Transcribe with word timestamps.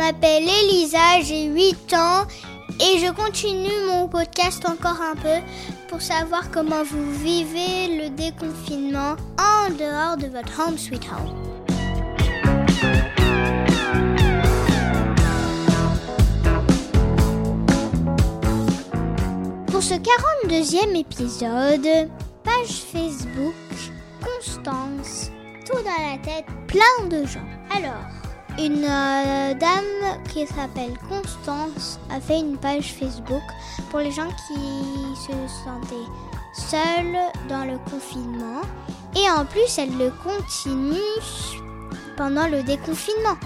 m'appelle 0.00 0.48
Elisa, 0.48 1.20
j'ai 1.22 1.44
8 1.44 1.94
ans 1.94 2.26
et 2.80 2.98
je 2.98 3.12
continue 3.12 3.86
mon 3.86 4.08
podcast 4.08 4.64
encore 4.66 5.00
un 5.00 5.14
peu 5.14 5.44
pour 5.88 6.00
savoir 6.00 6.50
comment 6.50 6.82
vous 6.84 7.12
vivez 7.12 7.98
le 7.98 8.10
déconfinement 8.10 9.16
en 9.38 9.70
dehors 9.70 10.16
de 10.16 10.26
votre 10.26 10.60
home 10.60 10.78
sweet 10.78 11.04
home. 11.04 11.34
Pour 19.66 19.82
ce 19.82 19.94
42e 19.94 20.98
épisode, 20.98 22.08
page 22.42 22.84
Facebook, 22.92 23.54
Constance, 24.22 25.30
tout 25.66 25.82
dans 25.82 26.10
la 26.10 26.18
tête, 26.18 26.46
plein 26.66 27.06
de 27.08 27.26
gens. 27.26 27.46
Alors, 27.76 28.19
une 28.64 28.84
euh, 28.84 29.54
dame 29.54 30.22
qui 30.28 30.46
s'appelle 30.46 30.92
Constance 31.08 31.98
a 32.10 32.20
fait 32.20 32.40
une 32.40 32.58
page 32.58 32.92
Facebook 32.92 33.42
pour 33.90 34.00
les 34.00 34.10
gens 34.10 34.28
qui 34.46 34.60
se 35.16 35.32
sentaient 35.64 36.10
seuls 36.52 37.16
dans 37.48 37.64
le 37.64 37.78
confinement. 37.90 38.60
Et 39.16 39.30
en 39.30 39.44
plus, 39.46 39.78
elle 39.78 39.96
le 39.96 40.12
continue 40.22 41.00
pendant 42.16 42.48
le 42.48 42.62
déconfinement. 42.62 43.36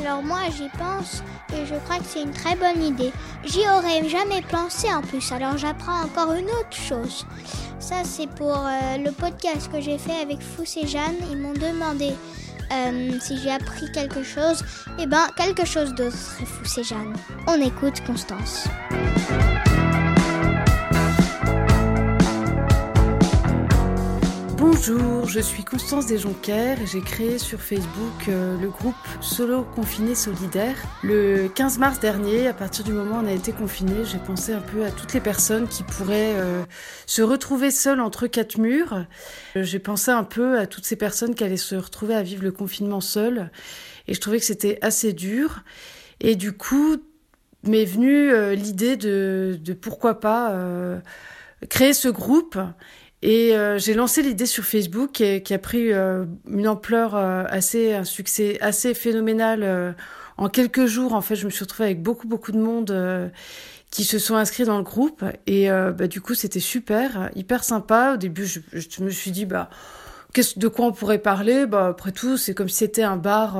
Alors 0.00 0.22
moi, 0.22 0.40
j'y 0.50 0.68
pense 0.76 1.22
et 1.54 1.64
je 1.64 1.74
crois 1.84 1.98
que 1.98 2.04
c'est 2.04 2.22
une 2.22 2.32
très 2.32 2.56
bonne 2.56 2.82
idée. 2.82 3.12
J'y 3.44 3.60
aurais 3.60 4.08
jamais 4.08 4.42
pensé 4.42 4.92
en 4.92 5.00
plus, 5.00 5.30
alors 5.32 5.56
j'apprends 5.56 6.02
encore 6.02 6.32
une 6.32 6.46
autre 6.46 6.72
chose. 6.72 7.24
Ça, 7.78 7.96
c'est 8.04 8.26
pour 8.26 8.56
euh, 8.56 8.96
le 8.98 9.12
podcast 9.12 9.70
que 9.70 9.80
j'ai 9.80 9.96
fait 9.96 10.20
avec 10.20 10.40
Fous 10.40 10.64
et 10.76 10.88
Jeanne. 10.88 11.16
Ils 11.30 11.38
m'ont 11.38 11.52
demandé 11.52 12.14
euh, 12.72 13.12
si 13.20 13.38
j'ai 13.38 13.50
appris 13.50 13.90
quelque 13.92 14.22
chose, 14.22 14.62
eh 14.98 15.06
ben 15.06 15.26
quelque 15.36 15.64
chose 15.64 15.94
d'autre, 15.94 16.16
et 16.64 16.84
Jeanne. 16.84 17.14
On 17.46 17.60
écoute 17.60 18.02
Constance. 18.06 18.68
Bonjour, 24.76 25.26
je 25.26 25.40
suis 25.40 25.64
Constance 25.64 26.04
Desjonquers 26.04 26.82
et 26.82 26.86
j'ai 26.86 27.00
créé 27.00 27.38
sur 27.38 27.60
Facebook 27.62 28.28
euh, 28.28 28.58
le 28.60 28.68
groupe 28.68 28.94
Solo 29.22 29.62
Confiné 29.62 30.14
Solidaire. 30.14 30.76
Le 31.02 31.48
15 31.48 31.78
mars 31.78 31.98
dernier, 31.98 32.46
à 32.46 32.52
partir 32.52 32.84
du 32.84 32.92
moment 32.92 33.16
où 33.16 33.24
on 33.24 33.26
a 33.26 33.32
été 33.32 33.52
confiné, 33.52 34.04
j'ai 34.04 34.18
pensé 34.18 34.52
un 34.52 34.60
peu 34.60 34.84
à 34.84 34.90
toutes 34.90 35.14
les 35.14 35.22
personnes 35.22 35.66
qui 35.66 35.82
pourraient 35.82 36.34
euh, 36.36 36.62
se 37.06 37.22
retrouver 37.22 37.70
seules 37.70 38.00
entre 38.00 38.26
quatre 38.26 38.58
murs. 38.58 39.06
Euh, 39.56 39.62
j'ai 39.62 39.78
pensé 39.78 40.10
un 40.10 40.24
peu 40.24 40.58
à 40.58 40.66
toutes 40.66 40.84
ces 40.84 40.96
personnes 40.96 41.34
qui 41.34 41.42
allaient 41.42 41.56
se 41.56 41.74
retrouver 41.74 42.14
à 42.14 42.22
vivre 42.22 42.44
le 42.44 42.52
confinement 42.52 43.00
seules 43.00 43.50
et 44.08 44.14
je 44.14 44.20
trouvais 44.20 44.40
que 44.40 44.44
c'était 44.44 44.78
assez 44.82 45.14
dur. 45.14 45.62
Et 46.20 46.36
du 46.36 46.52
coup, 46.52 46.98
m'est 47.62 47.86
venue 47.86 48.54
l'idée 48.54 48.98
de, 48.98 49.58
pourquoi 49.80 50.20
pas 50.20 50.54
créer 51.70 51.94
ce 51.94 52.08
groupe 52.08 52.58
et 53.22 53.56
euh, 53.56 53.78
j'ai 53.78 53.94
lancé 53.94 54.22
l'idée 54.22 54.46
sur 54.46 54.64
Facebook 54.64 55.12
qui, 55.12 55.54
a 55.54 55.58
pris 55.58 55.92
euh, 55.92 56.26
une 56.48 56.68
ampleur 56.68 57.16
euh, 57.16 57.44
assez, 57.48 57.94
un 57.94 58.04
succès 58.04 58.58
assez 58.60 58.94
phénoménal. 58.94 59.96
en 60.36 60.48
quelques 60.48 60.86
jours, 60.86 61.14
en 61.14 61.22
fait, 61.22 61.36
je 61.36 61.46
me 61.46 61.50
suis 61.50 61.64
retrouvée 61.64 61.86
avec 61.86 62.02
beaucoup, 62.02 62.28
beaucoup 62.28 62.52
de 62.52 62.58
monde 62.58 63.30
qui 63.90 64.04
se 64.04 64.18
sont 64.18 64.36
inscrits 64.36 64.64
dans 64.64 64.76
le 64.76 64.84
groupe. 64.84 65.24
Et 65.46 65.68
bah, 65.68 66.06
du 66.06 66.20
coup, 66.20 66.34
c'était 66.34 66.60
super, 66.60 67.30
hyper 67.34 67.64
sympa. 67.64 68.14
Au 68.14 68.16
début, 68.16 68.46
je, 68.46 68.60
je 68.72 69.02
me 69.02 69.10
suis 69.10 69.30
dit, 69.30 69.46
bah, 69.46 69.70
de 70.56 70.68
quoi 70.68 70.86
on 70.86 70.92
pourrait 70.92 71.18
parler? 71.18 71.66
Bah, 71.66 71.86
Après 71.86 72.12
tout, 72.12 72.36
c'est 72.36 72.54
comme 72.54 72.68
si 72.68 72.76
c'était 72.76 73.02
un 73.02 73.16
bar 73.16 73.56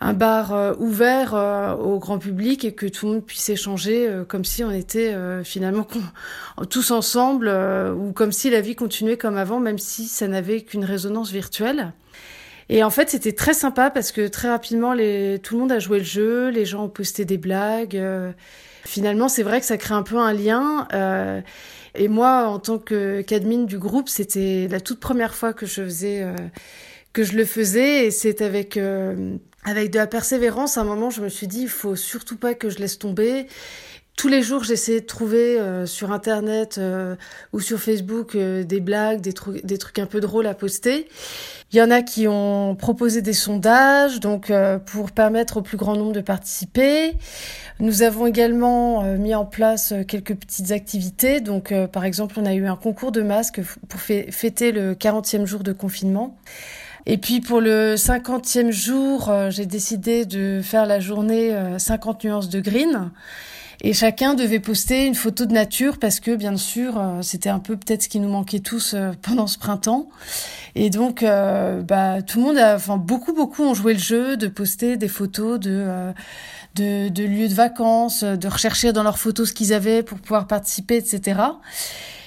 un 0.00 0.12
bar 0.12 0.52
euh, 0.52 0.74
ouvert 0.78 1.34
euh, 1.34 1.74
au 1.74 1.98
grand 1.98 2.18
public 2.18 2.64
et 2.64 2.72
que 2.72 2.86
tout 2.86 3.06
le 3.06 3.12
monde 3.14 3.24
puisse 3.24 3.48
échanger 3.48 4.06
euh, 4.06 4.24
comme 4.24 4.44
si 4.44 4.62
on 4.62 4.70
était 4.70 5.14
finalement 5.44 5.86
tous 6.70 6.90
ensemble 6.90 7.48
ou 7.48 8.12
comme 8.12 8.32
si 8.32 8.50
la 8.50 8.60
vie 8.60 8.76
continuait 8.76 9.16
comme 9.16 9.36
avant, 9.36 9.60
même 9.60 9.78
si 9.78 10.06
ça 10.06 10.28
n'avait 10.28 10.62
qu'une 10.62 10.84
résonance 10.84 11.30
virtuelle. 11.30 11.92
Et 12.70 12.84
en 12.84 12.90
fait, 12.90 13.08
c'était 13.08 13.32
très 13.32 13.54
sympa 13.54 13.90
parce 13.90 14.12
que 14.12 14.28
très 14.28 14.50
rapidement, 14.50 14.92
les... 14.92 15.40
tout 15.42 15.54
le 15.54 15.60
monde 15.60 15.72
a 15.72 15.78
joué 15.78 15.98
le 15.98 16.04
jeu, 16.04 16.50
les 16.50 16.66
gens 16.66 16.84
ont 16.84 16.88
posté 16.88 17.24
des 17.24 17.38
blagues. 17.38 18.00
Finalement, 18.84 19.28
c'est 19.28 19.42
vrai 19.42 19.60
que 19.60 19.66
ça 19.66 19.78
crée 19.78 19.94
un 19.94 20.02
peu 20.02 20.18
un 20.18 20.34
lien. 20.34 20.86
Et 21.94 22.08
moi, 22.08 22.46
en 22.46 22.58
tant 22.58 22.78
qu'admin 22.78 23.64
du 23.64 23.78
groupe, 23.78 24.10
c'était 24.10 24.68
la 24.70 24.80
toute 24.80 25.00
première 25.00 25.34
fois 25.34 25.54
que 25.54 25.64
je 25.64 25.82
faisais 25.82 26.26
que 27.12 27.24
je 27.24 27.36
le 27.36 27.44
faisais 27.44 28.06
et 28.06 28.10
c'est 28.10 28.42
avec 28.42 28.78
avec 29.64 29.90
de 29.90 29.98
la 29.98 30.06
persévérance, 30.06 30.78
à 30.78 30.82
un 30.82 30.84
moment, 30.84 31.10
je 31.10 31.20
me 31.20 31.28
suis 31.28 31.46
dit, 31.46 31.62
il 31.62 31.68
faut 31.68 31.96
surtout 31.96 32.36
pas 32.36 32.54
que 32.54 32.70
je 32.70 32.78
laisse 32.78 32.98
tomber. 32.98 33.46
Tous 34.16 34.28
les 34.28 34.42
jours, 34.42 34.64
j'essayais 34.64 35.00
de 35.00 35.06
trouver 35.06 35.60
euh, 35.60 35.86
sur 35.86 36.10
Internet 36.10 36.78
euh, 36.78 37.14
ou 37.52 37.60
sur 37.60 37.78
Facebook 37.78 38.34
euh, 38.34 38.64
des 38.64 38.80
blagues, 38.80 39.20
des, 39.20 39.32
trucs, 39.32 39.64
des 39.64 39.78
trucs 39.78 40.00
un 40.00 40.06
peu 40.06 40.18
drôles 40.18 40.46
à 40.46 40.54
poster. 40.54 41.06
Il 41.70 41.76
y 41.76 41.82
en 41.82 41.90
a 41.90 42.02
qui 42.02 42.26
ont 42.26 42.74
proposé 42.74 43.20
des 43.20 43.32
sondages, 43.34 44.20
donc 44.20 44.50
pour 44.86 45.12
permettre 45.12 45.58
au 45.58 45.62
plus 45.62 45.76
grand 45.76 45.94
nombre 45.94 46.12
de 46.12 46.22
participer. 46.22 47.12
Nous 47.78 48.02
avons 48.02 48.26
également 48.26 49.02
mis 49.18 49.34
en 49.34 49.44
place 49.44 49.92
quelques 50.08 50.34
petites 50.34 50.72
activités. 50.72 51.42
Donc, 51.42 51.74
par 51.92 52.06
exemple, 52.06 52.36
on 52.38 52.46
a 52.46 52.54
eu 52.54 52.66
un 52.66 52.76
concours 52.76 53.12
de 53.12 53.20
masques 53.20 53.60
pour 53.86 54.00
fêter 54.00 54.72
le 54.72 54.94
40e 54.94 55.44
jour 55.44 55.62
de 55.62 55.74
confinement. 55.74 56.38
Et 57.10 57.16
puis 57.16 57.40
pour 57.40 57.62
le 57.62 57.94
50e 57.94 58.70
jour, 58.70 59.30
euh, 59.30 59.50
j'ai 59.50 59.64
décidé 59.64 60.26
de 60.26 60.60
faire 60.62 60.84
la 60.84 61.00
journée 61.00 61.56
50 61.78 62.22
euh, 62.22 62.28
nuances 62.28 62.50
de 62.50 62.60
green. 62.60 63.10
Et 63.80 63.94
chacun 63.94 64.34
devait 64.34 64.60
poster 64.60 65.06
une 65.06 65.14
photo 65.14 65.46
de 65.46 65.52
nature 65.52 65.98
parce 65.98 66.20
que 66.20 66.34
bien 66.34 66.58
sûr 66.58 66.98
euh, 66.98 67.22
c'était 67.22 67.48
un 67.48 67.60
peu 67.60 67.78
peut-être 67.78 68.02
ce 68.02 68.08
qui 68.10 68.20
nous 68.20 68.28
manquait 68.28 68.58
tous 68.58 68.94
pendant 69.22 69.46
ce 69.46 69.56
printemps. 69.56 70.10
Et 70.74 70.90
donc 70.90 71.24
bah 71.24 72.20
tout 72.20 72.40
le 72.40 72.44
monde, 72.44 72.58
a, 72.58 72.76
enfin 72.76 72.98
beaucoup 72.98 73.32
beaucoup 73.32 73.64
ont 73.64 73.72
joué 73.72 73.94
le 73.94 73.98
jeu 73.98 74.36
de 74.36 74.46
poster 74.46 74.98
des 74.98 75.08
photos 75.08 75.58
de 75.58 76.12
de, 76.74 77.08
de 77.08 77.24
lieux 77.24 77.48
de 77.48 77.54
vacances, 77.54 78.22
de 78.22 78.48
rechercher 78.48 78.92
dans 78.92 79.02
leurs 79.02 79.18
photos 79.18 79.48
ce 79.48 79.54
qu'ils 79.54 79.72
avaient 79.72 80.02
pour 80.02 80.18
pouvoir 80.18 80.46
participer, 80.46 80.96
etc. 80.96 81.40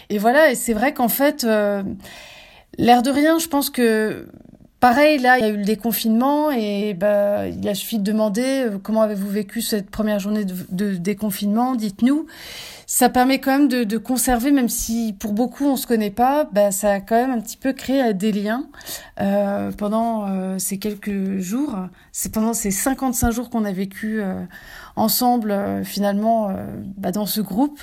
Et 0.09 0.17
voilà. 0.17 0.51
Et 0.51 0.55
c'est 0.55 0.73
vrai 0.73 0.93
qu'en 0.93 1.07
fait 1.07 1.45
l'air 2.77 3.03
de 3.03 3.11
rien, 3.11 3.37
je 3.37 3.47
pense 3.47 3.69
que 3.69 4.27
Pareil, 4.81 5.19
là, 5.19 5.37
il 5.37 5.45
y 5.45 5.47
a 5.47 5.49
eu 5.49 5.57
le 5.57 5.63
déconfinement 5.63 6.49
et 6.49 6.95
bah, 6.95 7.47
il 7.47 7.69
a 7.69 7.75
suffi 7.75 7.99
de 7.99 8.03
demander 8.03 8.63
euh, 8.65 8.79
comment 8.81 9.03
avez-vous 9.03 9.29
vécu 9.29 9.61
cette 9.61 9.91
première 9.91 10.17
journée 10.17 10.43
de, 10.43 10.95
déconfinement, 10.95 11.75
dites-nous. 11.75 12.25
Ça 12.93 13.07
permet 13.07 13.39
quand 13.39 13.57
même 13.57 13.67
de, 13.69 13.97
conserver, 13.97 14.51
même 14.51 14.67
si 14.67 15.15
pour 15.17 15.31
beaucoup 15.31 15.65
on 15.65 15.77
se 15.77 15.87
connaît 15.87 16.11
pas, 16.11 16.43
bah, 16.51 16.71
ça 16.71 16.91
a 16.91 16.99
quand 16.99 17.15
même 17.15 17.31
un 17.31 17.39
petit 17.39 17.55
peu 17.55 17.71
créé 17.71 18.13
des 18.13 18.33
liens 18.33 18.67
euh, 19.21 19.71
pendant 19.71 20.27
euh, 20.27 20.59
ces 20.59 20.77
quelques 20.77 21.39
jours. 21.39 21.73
C'est 22.11 22.33
pendant 22.33 22.53
ces 22.53 22.69
55 22.69 23.31
jours 23.31 23.49
qu'on 23.49 23.63
a 23.63 23.71
vécu 23.71 24.21
ensemble 24.97 25.55
finalement 25.85 26.53
bah, 26.97 27.11
dans 27.11 27.25
ce 27.25 27.39
groupe. 27.39 27.79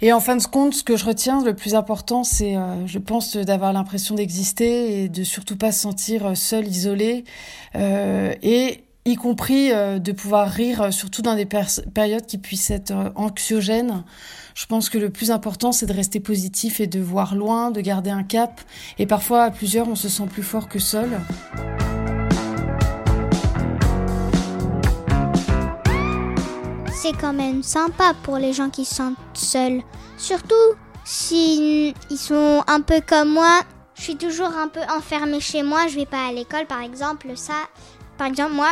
Et 0.00 0.12
en 0.12 0.20
fin 0.20 0.36
de 0.36 0.42
compte, 0.44 0.74
ce 0.74 0.84
que 0.84 0.96
je 0.96 1.04
retiens, 1.04 1.42
le 1.42 1.54
plus 1.54 1.74
important, 1.74 2.22
c'est, 2.22 2.56
euh, 2.56 2.86
je 2.86 2.98
pense, 2.98 3.36
d'avoir 3.36 3.72
l'impression 3.72 4.14
d'exister 4.14 5.02
et 5.02 5.08
de 5.08 5.24
surtout 5.24 5.56
pas 5.56 5.72
se 5.72 5.80
sentir 5.80 6.26
euh, 6.26 6.34
seul, 6.34 6.68
isolé, 6.68 7.24
euh, 7.74 8.32
et 8.42 8.84
y 9.08 9.16
compris 9.16 9.72
euh, 9.72 9.98
de 9.98 10.12
pouvoir 10.12 10.48
rire, 10.48 10.92
surtout 10.92 11.22
dans 11.22 11.34
des 11.34 11.46
périodes 11.46 12.26
qui 12.26 12.38
puissent 12.38 12.70
être 12.70 13.12
anxiogènes. 13.14 14.04
Je 14.54 14.66
pense 14.66 14.90
que 14.90 14.98
le 14.98 15.10
plus 15.10 15.30
important, 15.30 15.72
c'est 15.72 15.86
de 15.86 15.92
rester 15.92 16.20
positif 16.20 16.80
et 16.80 16.86
de 16.86 17.00
voir 17.00 17.34
loin, 17.34 17.70
de 17.70 17.80
garder 17.80 18.10
un 18.10 18.24
cap. 18.24 18.60
Et 18.98 19.06
parfois, 19.06 19.44
à 19.44 19.50
plusieurs, 19.50 19.88
on 19.88 19.94
se 19.94 20.08
sent 20.08 20.26
plus 20.30 20.42
fort 20.42 20.68
que 20.68 20.78
seul. 20.78 21.08
c'est 27.00 27.12
quand 27.12 27.32
même 27.32 27.62
sympa 27.62 28.12
pour 28.24 28.38
les 28.38 28.52
gens 28.52 28.70
qui 28.70 28.84
se 28.84 28.96
sentent 28.96 29.16
seuls. 29.32 29.82
Surtout 30.16 30.54
si 31.04 31.94
ils 32.10 32.18
sont 32.18 32.62
un 32.66 32.80
peu 32.80 33.00
comme 33.06 33.32
moi. 33.32 33.60
Je 33.94 34.02
suis 34.02 34.16
toujours 34.16 34.48
un 34.48 34.68
peu 34.68 34.80
enfermée 34.94 35.40
chez 35.40 35.62
moi, 35.62 35.86
je 35.88 35.94
vais 35.94 36.06
pas 36.06 36.28
à 36.28 36.32
l'école 36.32 36.66
par 36.66 36.82
exemple. 36.82 37.28
Ça, 37.36 37.54
par 38.18 38.26
exemple, 38.26 38.52
moi, 38.52 38.70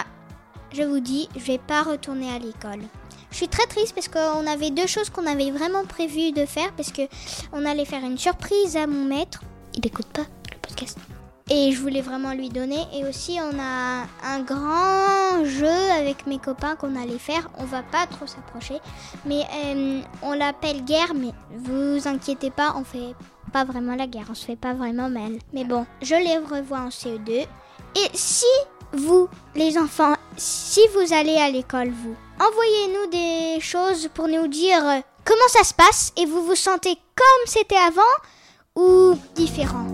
je 0.77 0.83
vous 0.83 1.01
dis, 1.01 1.29
je 1.35 1.45
vais 1.45 1.59
pas 1.59 1.83
retourner 1.83 2.31
à 2.31 2.39
l'école. 2.39 2.83
Je 3.31 3.37
suis 3.37 3.49
très 3.49 3.67
triste 3.67 3.95
parce 3.95 4.09
qu'on 4.09 4.47
avait 4.47 4.71
deux 4.71 4.87
choses 4.87 5.11
qu'on 5.11 5.27
avait 5.27 5.51
vraiment 5.51 5.85
prévu 5.85 6.33
de 6.33 6.45
faire 6.45 6.73
parce 6.73 6.93
que 6.93 7.03
on 7.53 7.65
allait 7.65 7.85
faire 7.85 8.05
une 8.05 8.19
surprise 8.19 8.77
à 8.77 8.87
mon 8.87 9.05
maître. 9.05 9.43
Il 9.75 9.83
n'écoute 9.83 10.07
pas 10.07 10.27
le 10.53 10.59
podcast 10.61 10.99
et 11.49 11.71
je 11.73 11.81
voulais 11.81 12.01
vraiment 12.01 12.33
lui 12.33 12.49
donner. 12.49 12.81
Et 12.93 13.05
aussi, 13.07 13.39
on 13.41 13.59
a 13.59 14.07
un 14.25 14.41
grand 14.41 15.45
jeu 15.45 15.91
avec 15.99 16.27
mes 16.27 16.39
copains 16.39 16.77
qu'on 16.77 17.01
allait 17.01 17.19
faire. 17.19 17.49
On 17.59 17.65
va 17.65 17.83
pas 17.83 18.07
trop 18.07 18.27
s'approcher, 18.27 18.81
mais 19.25 19.43
euh, 19.65 20.01
on 20.23 20.33
l'appelle 20.33 20.85
guerre. 20.85 21.15
Mais 21.15 21.31
vous 21.55 22.09
inquiétez 22.09 22.51
pas, 22.51 22.75
on 22.77 22.85
fait 22.85 23.15
pas 23.53 23.65
vraiment 23.65 23.95
la 23.95 24.07
guerre, 24.07 24.27
on 24.29 24.35
se 24.35 24.45
fait 24.45 24.57
pas 24.57 24.75
vraiment 24.75 25.09
mal. 25.09 25.39
Mais 25.53 25.65
bon, 25.65 25.87
je 26.03 26.15
les 26.17 26.37
revois 26.39 26.81
en 26.81 26.89
CE2. 26.89 27.31
Et 27.31 28.11
si 28.13 28.45
vous, 28.93 29.29
les 29.55 29.79
enfants, 29.79 30.16
si 30.37 30.81
vous 30.95 31.13
allez 31.13 31.37
à 31.37 31.51
l'école, 31.51 31.91
vous. 31.91 32.17
Envoyez-nous 32.41 33.11
des 33.11 33.61
choses 33.61 34.09
pour 34.15 34.29
nous 34.29 34.47
dire 34.49 34.87
euh, 34.87 35.01
comment 35.25 35.49
ça 35.49 35.65
se 35.65 35.75
passe 35.75 36.13
et 36.17 36.27
vous 36.27 36.45
vous 36.45 36.55
sentez 36.55 36.95
comme 36.95 37.47
c'était 37.47 37.77
avant 37.77 38.03
ou 38.75 39.15
différent. 39.35 39.87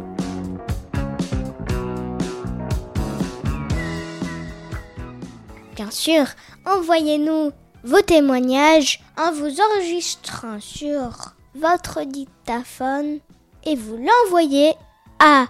Bien 5.76 5.90
sûr, 5.90 6.26
envoyez-nous 6.66 7.52
vos 7.84 8.02
témoignages 8.02 9.00
en 9.16 9.32
vous 9.32 9.56
enregistrant 9.60 10.60
sur 10.60 11.34
votre 11.54 12.04
dictaphone 12.04 13.20
et 13.64 13.76
vous 13.76 13.96
l'envoyez 13.96 14.74
à 15.18 15.46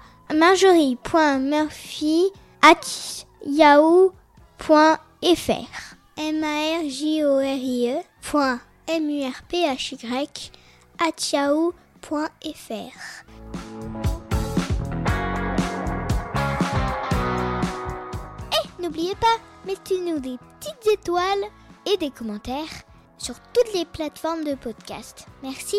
marjorie.murphy@yahoo.fr. 4.68 5.96
M 6.16 6.44
A 6.44 6.78
R 6.78 6.88
J 6.88 7.24
O 7.24 7.36
R 7.36 7.44
I 7.44 7.86
E 7.88 8.02
M 8.86 9.10
U 9.10 9.24
R 9.24 9.42
P 9.48 9.66
H 9.66 9.92
Y 9.92 10.50
at 10.98 11.32
yahoo.fr. 11.32 12.72
Et 18.52 18.82
n'oubliez 18.82 19.14
pas, 19.16 19.38
mettez-nous 19.66 20.20
des 20.20 20.36
petites 20.60 20.86
étoiles 20.92 21.44
et 21.86 21.96
des 21.96 22.10
commentaires 22.10 22.84
sur 23.18 23.34
toutes 23.52 23.72
les 23.74 23.84
plateformes 23.84 24.44
de 24.44 24.54
podcast. 24.54 25.26
Merci. 25.42 25.78